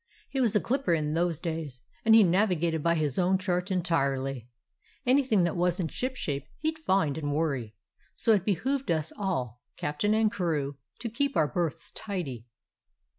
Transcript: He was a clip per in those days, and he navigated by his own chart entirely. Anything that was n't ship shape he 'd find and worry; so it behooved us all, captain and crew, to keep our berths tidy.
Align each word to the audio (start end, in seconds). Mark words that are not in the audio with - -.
He 0.31 0.41
was 0.41 0.55
a 0.55 0.59
clip 0.59 0.83
per 0.85 0.95
in 0.95 1.11
those 1.13 1.39
days, 1.39 1.83
and 2.03 2.15
he 2.15 2.23
navigated 2.23 2.81
by 2.81 2.95
his 2.95 3.19
own 3.19 3.37
chart 3.37 3.69
entirely. 3.69 4.47
Anything 5.05 5.43
that 5.43 5.55
was 5.55 5.79
n't 5.79 5.91
ship 5.91 6.15
shape 6.15 6.47
he 6.57 6.71
'd 6.71 6.79
find 6.79 7.19
and 7.19 7.35
worry; 7.35 7.75
so 8.15 8.33
it 8.33 8.43
behooved 8.43 8.89
us 8.89 9.13
all, 9.15 9.61
captain 9.77 10.15
and 10.15 10.31
crew, 10.31 10.75
to 11.01 11.07
keep 11.07 11.37
our 11.37 11.47
berths 11.47 11.91
tidy. 11.91 12.47